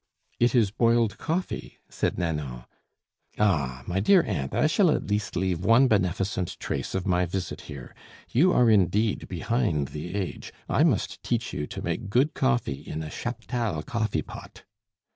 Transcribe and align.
"It 0.39 0.55
is 0.55 0.71
boiled 0.71 1.19
coffee," 1.19 1.77
said 1.87 2.17
Nanon. 2.17 2.63
"Ah! 3.37 3.83
my 3.85 3.99
dear 3.99 4.23
aunt, 4.23 4.55
I 4.55 4.65
shall 4.65 4.89
at 4.89 5.05
least 5.11 5.35
leave 5.35 5.63
one 5.63 5.87
beneficent 5.87 6.57
trace 6.59 6.95
of 6.95 7.05
my 7.05 7.27
visit 7.27 7.61
here. 7.69 7.93
You 8.31 8.51
are 8.51 8.67
indeed 8.67 9.27
behind 9.27 9.89
the 9.89 10.15
age! 10.15 10.51
I 10.67 10.83
must 10.83 11.21
teach 11.21 11.53
you 11.53 11.67
to 11.67 11.83
make 11.83 12.09
good 12.09 12.33
coffee 12.33 12.81
in 12.81 13.03
a 13.03 13.11
Chaptal 13.11 13.83
coffee 13.85 14.23
pot." 14.23 14.63